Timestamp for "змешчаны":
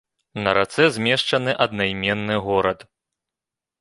0.95-1.51